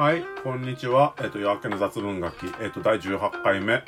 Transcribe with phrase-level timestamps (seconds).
[0.00, 1.14] はい、こんにちは。
[1.20, 3.84] えっ、と、夜明けの雑文学期、えっ、と、第18回目。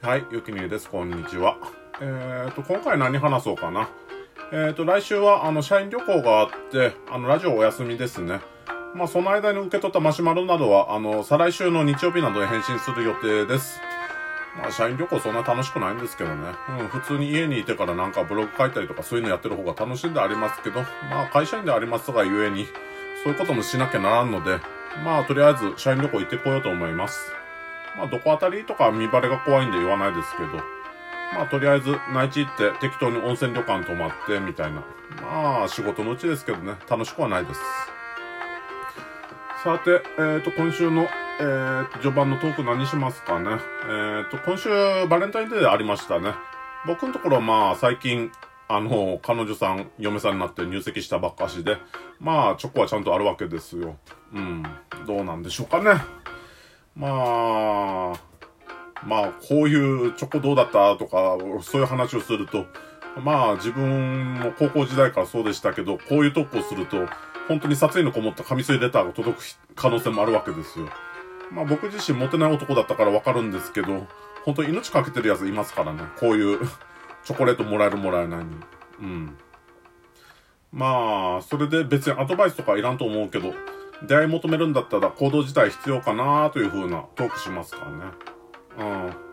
[0.00, 0.90] はい、ゆきにえです。
[0.90, 1.56] こんにちは。
[2.00, 3.88] えっ、と、今回何話そうかな。
[4.52, 8.40] えっ、と、来週は、あの、社員旅行があって、あの、ラジオお休みですね。
[8.96, 13.80] まあ、その間に受け取ったマシュマロなどは、あの、再来週の日曜日などに返信する予定です。
[14.58, 16.48] まあ、社員旅行そんな楽しくないんですけどね。
[16.80, 22.66] うん、普通に家にいてからなんかブログ書いたりとかそういうのやってる方が楽しいんでありますけど、まあ、会社員でありますがゆえに、
[23.22, 24.58] そういうこともしなきゃならんので、
[25.04, 27.30] まあ、とりあえず社員旅行行ってこようと思います。
[27.96, 30.48] まあ、どこあたりとか見バレが怖いんで言わないですけど、
[31.34, 34.82] まあ、とりあえず内地行って適当に温泉旅館泊まってみたいな。
[35.20, 37.60] まあ、仕事のうちですけどね、楽しくはないです。
[39.62, 43.50] さて、えっ、と、今週の、えー、序盤のトーク何しますかね。
[43.88, 44.68] えっ、と、今週、
[45.06, 46.34] バレンタインデーでありましたね。
[46.84, 48.32] 僕のところはまあ、最近、
[48.74, 51.76] あの、彼女さん、嫁さんになって入籍したばっかしで、
[52.20, 53.96] まあ、チョコはちゃんとあるわけですよ。
[54.32, 54.62] うん。
[55.06, 56.00] どうなんでしょうかね。
[56.96, 58.12] まあ、
[59.04, 62.64] まあ、こういうチョコどうだったとか、そういう話をすると、
[63.22, 67.06] まあ、自分も高校時代からそうでしたけど、こういうトークをすると、
[67.48, 69.42] 本当に殺意のこもった紙製レターが届く
[69.74, 70.88] 可能性もあるわけですよ。
[71.50, 74.06] まあ僕自身モテない男だったからわかるんですけど、
[74.44, 76.02] 本当に命かけてるやついますからね。
[76.18, 76.60] こういう
[77.24, 78.50] チョコレートもらえるもらえないに。
[79.00, 79.38] うん。
[80.72, 83.52] まあ、それで別にアドバイスとかいらんと思うけど、
[84.06, 88.04] 出会い求めるんだったら行動自体必要かなという風なトークしますからね。
[88.78, 89.32] うん。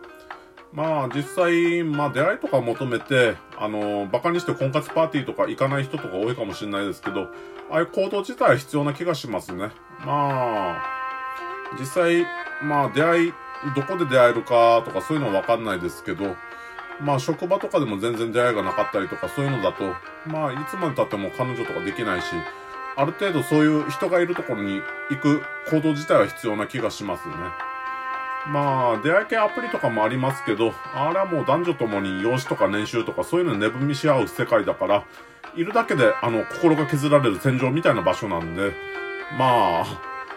[0.72, 7.28] まあ実際、まあ出会いとか求めて、あの、バカにして婚活パーティーとか行かない人とか多いかもしれないですけど、
[7.70, 9.70] ああいう行動自体必要な気がしますね。
[10.04, 10.82] まあ、
[11.78, 12.24] 実際、
[12.62, 13.32] まあ出会い、
[13.74, 16.36] どこで出会えるかとかそういうのはわかんないですけど、
[17.02, 19.94] まあ職場とかでも全然出会いがなかったりとかそういうのだと、
[20.26, 22.26] まあいつまで経っても彼女とかできないし、
[22.96, 27.34] ある程度そういう人がいるところに行く行動自体は必要な気がしますね。
[28.48, 35.04] まあ、出会い系アプリとかもありますけど、あれはもう男女ともに容姿とか年収とかそういうの値踏みし合う世界だから、
[35.54, 38.72] いるだけで、あの、心が削られる戦場みたいな場所なんで、
[39.38, 39.86] まあ、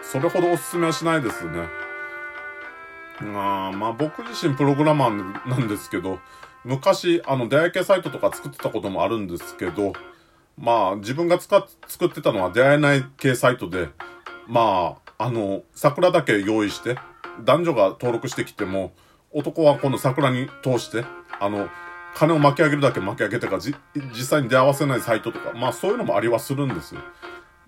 [0.02, 1.66] それほどおすすめはしないですね。
[3.20, 6.18] あまあ、僕自身プログラマーなんですけど、
[6.64, 9.92] 昔、あの、出会い系サイトとか作ってたこともあるんですけど、
[10.58, 13.88] まあ、自分が使っ、作ってたのは出会えない系サイトで、
[14.46, 16.96] まあ、あの、桜だけ用意して、
[17.44, 18.92] 男女が登録してきても、
[19.30, 21.04] 男はこの桜に通して、
[21.40, 21.68] あの、
[22.14, 23.74] 金を巻き上げるだけ巻き上げてか、じ、
[24.12, 27.00] 実際に出会わせないサイトとか、まあそういうのもありはするんですよ。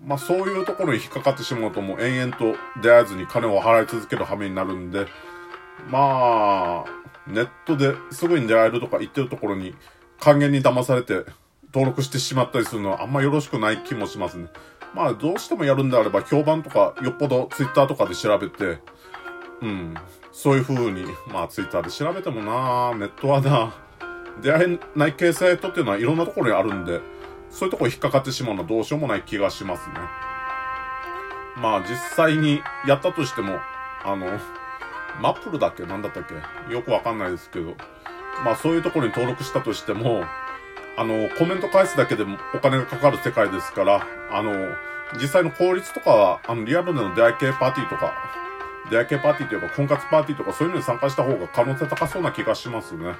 [0.03, 5.07] まあそういうところに引っかかってしまうともう延々と出会えずに金を払い続ける羽目になるんで、
[5.89, 6.85] まあ、
[7.27, 9.75] ネットですぐに出会えるとか言ってるところに
[10.19, 11.25] 還元に騙されて
[11.73, 14.47] 登録してしまったりするのはあんまよろしくない気もしますね。
[14.93, 18.79] まあどうしてもやるんであれば評判とかよっぽどツイッターとかで調べて、
[19.61, 19.95] うん。
[20.31, 23.73] そういう風に、まあツイッターで調べてもなネットはな
[24.41, 27.01] 出会えない系サイトっていうのはいろんなところにあるんで、
[27.49, 29.95] そういうところ引っかかってしまうのはどうしようもない気がしますね。
[31.57, 33.59] まあ実際にやったとしても、
[34.03, 34.27] あの、
[35.21, 35.83] マップルだっけ？
[35.83, 36.73] なんだったっけ？
[36.73, 37.75] よくわかんないですけど、
[38.43, 40.23] まあそういうところに登録したとしても、
[40.97, 44.51] あの、コメント返すだけでもお金がかかる世界ですから、あの、
[45.21, 48.13] 実際の効率とかは、あの、リアルでの出会い系パーティーとか、
[48.89, 53.13] 出会い系パーティーというか婚活パーティーとかそういうのに参加した方が可能性高そうな気がしますね。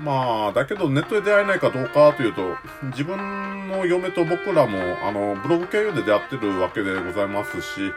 [0.00, 7.92] まあ、だけどネットで出会えないかどうかというと、自分の嫁と僕らも、あの、ブログ経由で出会ってるわけでございますし、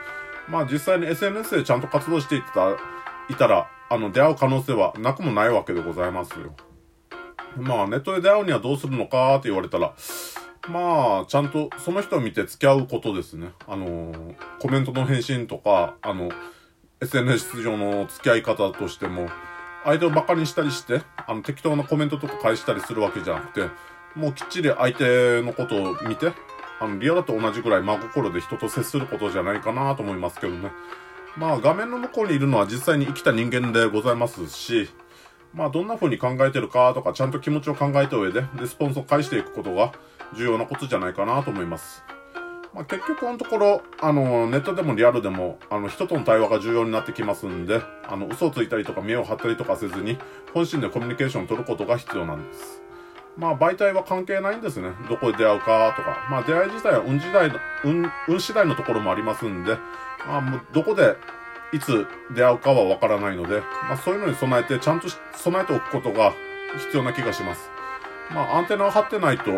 [0.49, 2.77] まあ実際に SNS でちゃんと活動していた、
[3.29, 6.55] いたら、あの、出会う可能性はなくもないわけでございますよ。
[7.57, 9.93] まあネットで出会うにはどうするのかって言われたら、
[10.69, 13.51] まあ、ちゃんとその人を見て付き合うことですね。
[13.67, 16.29] あの、コメントの返信とか、あの、
[16.99, 19.29] SNS 上の付き合い方としても、
[19.85, 23.69] 相手を馬鹿にしたりして、あの、適当なコメントとか返したりするわけじゃなくて、
[24.15, 26.33] もうきっちり相手のことを見て、
[26.79, 30.71] あの、リアルと同じぐらい真心で人と接することじゃないかなと思いますけどね。
[31.35, 34.89] まあ、画面の向こうにいるのは実際に生きた人間でございますし、
[35.53, 39.93] まあ、どんな風に考えてるかとか、ちゃんと気持ちを考えた上で、レスポンスを返していくことが
[40.35, 42.03] 重要なことじゃないかなと思います。
[42.73, 50.17] まあ、結局のところ、あの、ネットでもリアルでも、あの、人との対話が重要になってきますんで、あの、嘘をついたりとか目を張ったりとかせずに、
[50.53, 52.86] 本心でコミュニケーションを取ることが必要なんです。
[53.37, 54.89] まあ、媒体は関係ないんですね。
[55.07, 56.27] どこで出会うかとか。
[56.29, 59.77] まあ、出会い自体は運次第の、運、運次第のところもありますんで、
[60.27, 61.15] まあ、もうどこで、
[61.73, 66.33] いつ出会うかはわからないので、まあ、そういうのに備えて、ちゃんと備えておくことが
[66.77, 67.69] 必要な気がします。
[68.31, 69.51] まあ、アンテナを張ってないと、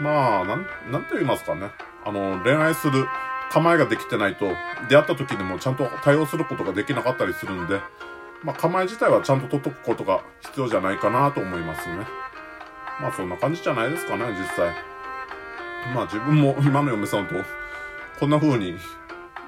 [0.00, 1.70] まあ、なん、なんと言いますかね。
[2.04, 3.06] あの、恋愛する
[3.50, 4.46] 構えができてないと、
[4.88, 7.80] 出会った時にもちゃんと対応することができなかったりするんで、
[8.42, 12.06] まあ、構え自体はちゃんと取っとくことが必要じゃないかなと思いますね。
[13.00, 14.74] まあ、そんな感じじゃないですかね、実際。
[15.94, 17.34] まあ、自分も今の嫁さんと、
[18.18, 18.76] こんな風に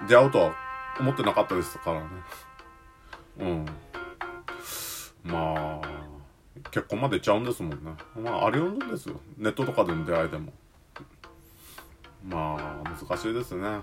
[0.09, 0.55] 出会うとは
[0.99, 2.07] 思ってなかったですからね。
[3.39, 3.67] うん。
[5.25, 5.81] まあ、
[6.71, 7.95] 結婚までいっちゃうんですもんね。
[8.21, 9.21] まあ、あり得るんですよ。
[9.39, 10.53] ネットとかでの出会いでも。
[12.25, 13.81] まあ、難しいですね。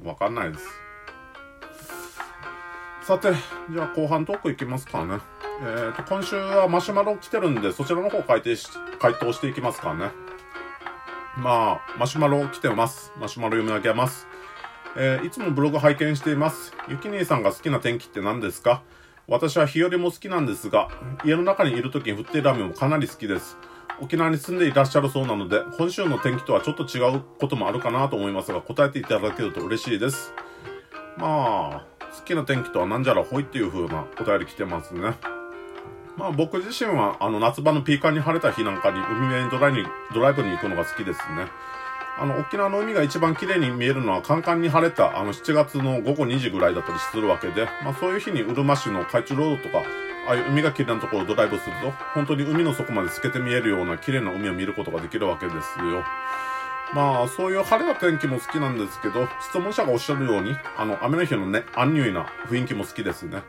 [0.00, 0.06] うん。
[0.06, 0.68] わかんないです。
[3.02, 3.32] さて、
[3.70, 5.18] じゃあ後半トークいきますかね。
[5.66, 8.68] え、ー、と、今週はマシュマロ来てるんで、そちらの方回答し、
[8.98, 10.10] 回答していきますからね。
[11.38, 13.12] まあ、マシュマロ来てます。
[13.18, 14.26] マシュマロ読み上げます。
[14.96, 16.74] えー、いつもブログ拝見しています。
[16.88, 18.82] ゆき兄さんが好きな天気って何ですか？
[19.26, 20.88] 私は日和も好きなんですが、
[21.24, 23.56] 家の中にいる時に降っている雨もかなり好きです。
[24.00, 30.34] 沖縄に住んでいらっしゃるそうなので、本州の天気とはちょっと違うこともあるかなと思いますが、答えていただけると嬉しいです。
[31.16, 35.14] まあ、好きな天気とは何じゃらほいっていう風なお便り来てますね。
[36.16, 39.84] まあ僕自身はあの夏場のピーカーに晴れた日なんかに海辺にドライに
[40.14, 41.46] ドライブに行くのが好きですね。
[42.16, 49.82] あの沖縄の海が一番綺麗に見えるのはカンカンに晴れたあの7月の午後2時ぐらいだったりするわけで、まあそういう日にうるま市の海中ロードとか、
[50.28, 56.04] ああいう海が綺麗なところをドライブすると、本当に海の底まで透けて見えるような綺麗な海を見ることができるわけですよ。
[56.94, 63.42] まあ、そういう晴れた天気も好きなんですけど、質問者がおっしゃるように、あの、雨の日のね、アンニュイな雰囲気も好きですね。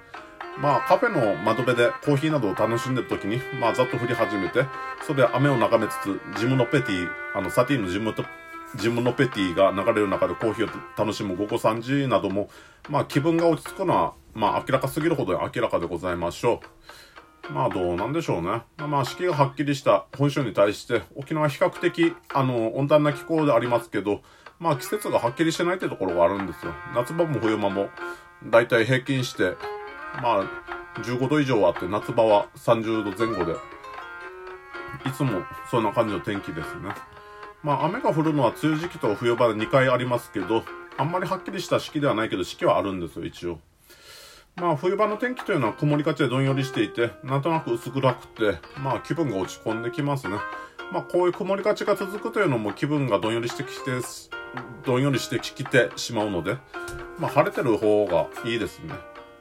[0.57, 4.66] まあ、カフェの窓辺でコーヒーなどを楽しんでる時に、まあ、ざっと降り始めて、
[5.06, 8.24] それで雨を眺めつつ、ジムのペティ、あの、サティのジムと、
[8.75, 12.50] ジムのペティが流れる中でコーヒーを楽しむ午後3時なども、
[12.90, 16.62] まあ、気分が落ち着くのは、まあ、明らかすぎるほど明らかでございましょ
[17.50, 17.54] う。
[17.54, 18.63] まあ、どうなんでしょうね。
[18.78, 24.22] まあ、四季がはっきりした本州に対して、沖縄は比較的、あの、温暖な気候でありますけど、
[24.60, 26.74] まあ、季節がはっきりしてないってところがあるんですよ。
[26.96, 27.90] 夏場も冬場も、
[28.46, 29.56] だいたい平均して、
[30.21, 33.53] まあ、15度以上あって、夏場は30度前後で、
[35.06, 36.95] いつもそんな感じの天気ですね。
[37.63, 40.63] まあ、雨が降るのは梅雨時期と冬場で2回ありますけど、
[40.97, 43.59] あんまりはっきりした四季ではないけど、四季はあるんですよ、一応。
[44.56, 50.38] まあ、冬場の天気というのは曇りがちでどんよりしていて、なんとなく薄暗くて、まあ、気分が落ち込んできますね。
[50.91, 53.91] まあ、こういう曇りがちが続くというのも気分がどんよりしてきて、
[54.85, 56.57] どんよりしてきてしまうので、
[57.19, 58.94] まあ、晴れてる方がいいですね。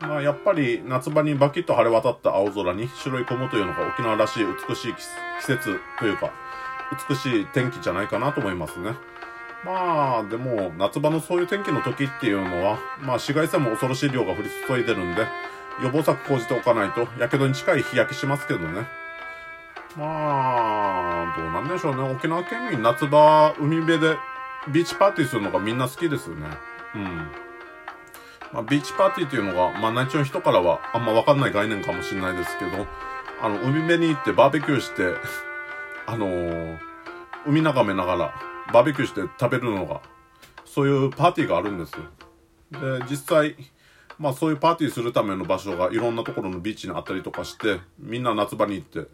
[0.06, 5.02] まあ、やっぱり夏場にバキッと晴れ渡った青空に白い雲というのが沖縄らしい美しい季
[5.40, 6.30] 節というか、
[7.08, 8.92] 美しい天気じゃないかなと思いますね。
[9.64, 15.26] まあ、でも、夏場のそういう天気の時っていうのは、まあ、紫外線も恐ろしい量が降り注いでるんで、
[15.82, 18.86] 予防策講じておかないと、火傷に近い日焼けしますけどね。
[19.96, 22.02] まあ、どうなんでしょうね。
[22.02, 24.16] 沖縄県民夏場、海辺で
[24.68, 26.48] ビーチパーティーするのがみんな好きですよね。
[26.94, 27.43] うん。
[28.54, 32.86] まあ、ビーチパーティーっていうのが、まあ、内地の人からはあんまわかんない概念かもしれないですけど、
[33.42, 35.14] あの、海辺に行ってバーベキューして、
[36.06, 36.78] あのー、
[37.46, 38.34] 海眺めながら、
[38.72, 40.00] バーベキューして食べるのが、
[40.64, 42.04] そういうパーティーがあるんですよ。
[42.98, 43.56] で、実際、
[44.20, 49.10] まあそういうパーティーするための場所がいろんなところのビーチにあったりとかして、みんな夏場に行って、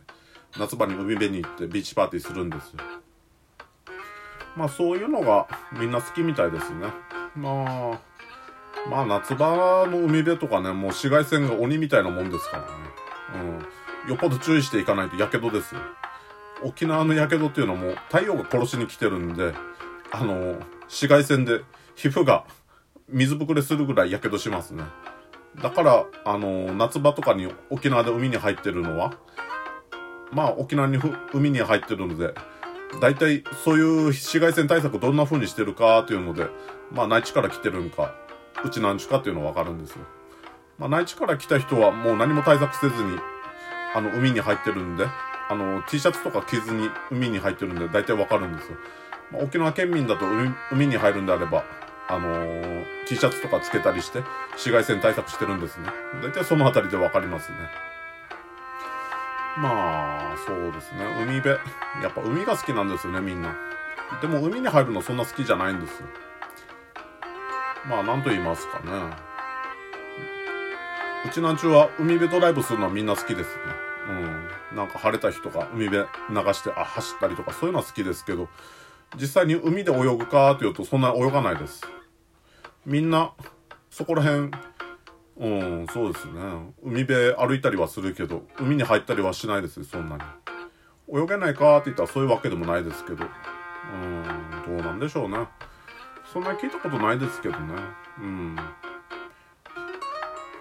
[0.58, 2.80] 夏場に海辺に行ってビーチパーティーするんですよ。
[4.54, 6.88] まあそういうのがみんな好きみたいですね。
[7.34, 8.09] まあ、
[8.88, 12.68] まあ夏場の海辺とかね、もう紫外線が鬼みたいなもんですからね。
[14.04, 14.10] うん。
[14.10, 15.80] よっぽど注意していかないと火傷ですよ。
[16.62, 19.54] 沖縄の火傷っていうのも太陽が殺しに来てるんで、
[20.10, 21.62] あの、紫外線で
[21.94, 22.44] 皮膚が
[23.08, 24.84] 水ぶくれするぐらい火傷しますね。
[25.62, 29.14] だから、あの、夏場とかに沖縄で海に入ってるのは、
[30.32, 30.98] まあ沖縄に
[31.32, 32.34] 海に入ってるので、
[33.00, 36.48] 大体そういう紫外線対策どんな風にしてるかっていうので、
[36.92, 38.14] まあ内地から来てるんか、
[38.64, 39.98] うちなんちかっていうのわかるんですよ。
[40.78, 43.18] まあ内地から来た人はもう何も対策せずに、
[43.94, 45.06] あの海に入ってるんで、
[45.48, 48.78] あの T シャツとか着ずに海に入ってるんで大体わかるんですよ。
[49.32, 50.26] まあ、沖縄県民だと
[50.72, 51.64] 海に入るんであれば、
[52.08, 55.88] あのー、T シャツとかつけたりして、紫外線対策してるんですね。
[56.22, 57.58] 大体そのあたりでわかりますね。
[59.58, 61.04] まあ、そうですね。
[61.22, 61.50] 海辺。
[62.02, 63.54] やっぱ海が好きなんですよね、みんな。
[64.20, 66.06] でも海に入るのそんな好きじゃないんですよ。
[67.88, 69.30] まあ、なんと言いますかね。
[71.26, 73.62] うちなんちゅうは海辺ドライブするのはみんな好きですね。
[74.70, 74.76] うん。
[74.76, 78.48] なんか晴れた日とか海辺流して、あ、走ったりとかそういうのは好きですけど、
[79.16, 81.82] 実際に海で泳ぐかというとそんな泳がないです。
[82.86, 83.32] みんな、
[83.90, 84.50] そこら辺、
[85.38, 86.40] うん、そうですね。
[86.82, 90.22] 海辺歩いたりはするけど、海に入ったりはしないですよ、そんなに。
[91.12, 93.24] 泳げないかって言ったらそういうわけでもないですけど。
[93.92, 94.22] うん、
[94.66, 95.48] どうなんでしょうね。
[96.32, 97.74] そんなに聞いたことないですけどね。
[98.18, 98.56] うん。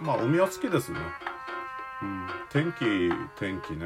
[0.02, 1.00] まあ、海は好きですね。
[2.02, 2.28] うん。
[2.50, 2.80] 天気、
[3.38, 3.86] 天気ね。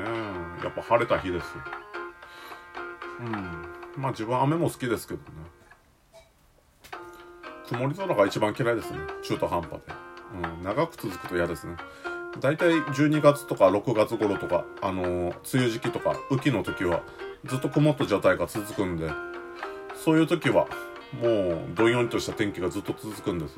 [0.63, 1.47] やっぱ晴れた日です。
[3.19, 3.31] うん。
[3.97, 5.25] まあ自分は雨も好きですけどね。
[7.67, 8.99] 曇り空が一番嫌いですね。
[9.23, 9.79] 中途半端で。
[10.35, 10.63] うん。
[10.63, 11.75] 長く続くと嫌ですね。
[12.39, 17.03] 大体12月とか6月頃とか、あのー、梅雨時期とか、雨季の時は、
[17.45, 19.11] ずっと曇った状態が続くんで、
[20.03, 20.67] そういう時は、
[21.21, 23.57] もう、どんよりとした天気がずっと続くんです。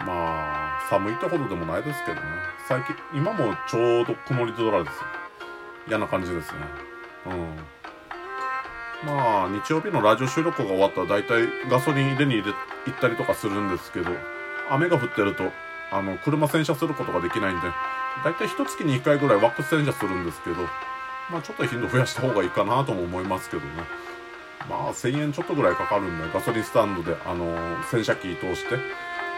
[0.00, 2.22] まあ、寒いってほどでもないですけどね。
[2.66, 5.02] 最近、今もちょうど曇り空ですよ。
[5.88, 6.58] 嫌な感じですね。
[7.26, 9.06] うん。
[9.06, 12.54] まあ、日曜日のラジオ収録が終わったら大体ガソリン入れに入れ
[12.86, 14.10] 行ったりとかするんですけど、
[14.70, 15.44] 雨が降ってると、
[15.92, 17.66] あの、車洗車することができないんで、
[18.24, 20.56] 大体一月に1回ぐらいワックス洗車するんですけど、
[21.30, 23.68] まあちょっと頻度増やした方がいいかなとも思いますけどね。
[24.68, 28.76] まあ1000円ちょっとぐらいかかるんで、ガソリンスタンドで、あのー、洗車機通して、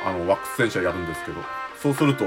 [0.04, 1.38] あの、ワックス洗車やるんですけど、
[1.80, 2.24] そうすると、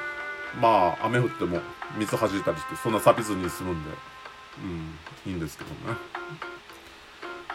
[0.60, 1.60] まあ雨降っても
[1.98, 3.90] 水弾いたりして、そんな錆びずに済むんで、
[4.62, 5.98] うん、いいんですけどね。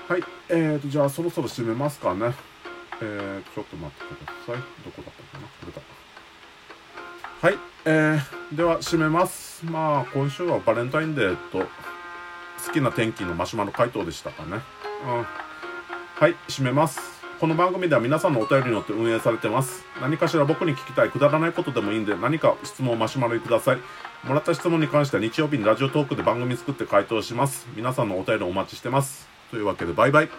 [0.08, 2.34] はい、えーと、じゃあそろそろ締めますかね。
[3.02, 4.56] えー、ちょっと待ってください。
[4.84, 5.48] どこだったかな？
[5.48, 5.82] これだ。
[7.42, 9.66] はい、えー、では締めます。
[9.66, 11.66] まあ、今週はバレンタインデーと、
[12.66, 14.62] 好きな天気のマシュマロ回答でしたかね。
[15.06, 15.26] うん。
[16.16, 17.22] はい、締めます。
[17.40, 19.84] この番組では皆さんのお便りによって運営されてます。
[20.00, 23.78] 何かしら僕に聞きたいくだらないことでもいいんで、何か質問をマシュマロください。
[24.24, 27.68] もらった質問に関しては日曜日にラジオトークで番組作って回答します。
[27.76, 29.28] 皆さんのお便りお待ちしてます。
[29.50, 30.30] というわけで、バイバイ。